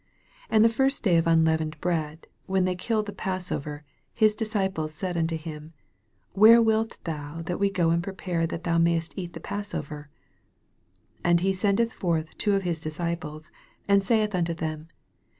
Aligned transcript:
12 0.47 0.47
And 0.49 0.65
the 0.65 0.73
first 0.75 1.03
day 1.03 1.15
of 1.17 1.27
unleavened 1.27 1.79
bread, 1.79 2.25
when 2.47 2.65
they 2.65 2.73
killed 2.75 3.05
the 3.05 3.11
Passover, 3.13 3.83
his 4.15 4.33
disciples 4.35 4.95
said 4.95 5.15
unto 5.15 5.37
him, 5.37 5.73
Where 6.33 6.59
wilt 6.59 6.97
thou 7.03 7.43
that 7.43 7.59
we 7.59 7.69
go 7.69 7.91
and 7.91 8.01
prepare 8.01 8.47
that 8.47 8.63
thou 8.63 8.79
mayest 8.79 9.13
eat 9.15 9.33
the 9.33 9.39
Passover? 9.39 10.09
13 11.17 11.17
And 11.25 11.39
he 11.41 11.53
sendeth 11.53 11.93
forth 11.93 12.35
two 12.39 12.55
of 12.55 12.63
his 12.63 12.79
disciples, 12.79 13.51
and 13.87 14.01
saith 14.01 14.33
unto 14.33 14.55
them. 14.55 14.87